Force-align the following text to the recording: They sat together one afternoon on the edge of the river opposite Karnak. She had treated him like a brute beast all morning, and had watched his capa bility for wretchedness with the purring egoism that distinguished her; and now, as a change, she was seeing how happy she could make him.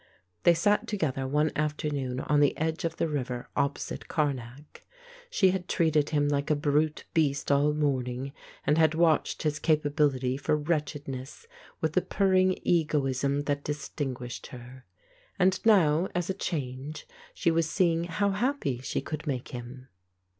They 0.45 0.55
sat 0.55 0.87
together 0.87 1.27
one 1.27 1.51
afternoon 1.55 2.21
on 2.21 2.39
the 2.39 2.57
edge 2.57 2.85
of 2.85 2.97
the 2.97 3.07
river 3.07 3.49
opposite 3.55 4.07
Karnak. 4.07 4.83
She 5.29 5.51
had 5.51 5.67
treated 5.67 6.09
him 6.09 6.27
like 6.27 6.49
a 6.49 6.55
brute 6.55 7.03
beast 7.13 7.51
all 7.51 7.71
morning, 7.71 8.33
and 8.65 8.79
had 8.79 8.95
watched 8.95 9.43
his 9.43 9.59
capa 9.59 9.91
bility 9.91 10.39
for 10.39 10.57
wretchedness 10.57 11.45
with 11.81 11.93
the 11.93 12.01
purring 12.01 12.57
egoism 12.63 13.41
that 13.41 13.63
distinguished 13.63 14.47
her; 14.47 14.85
and 15.37 15.63
now, 15.67 16.07
as 16.15 16.31
a 16.31 16.33
change, 16.33 17.07
she 17.35 17.51
was 17.51 17.69
seeing 17.69 18.05
how 18.05 18.31
happy 18.31 18.79
she 18.79 19.01
could 19.01 19.27
make 19.27 19.49
him. 19.49 19.87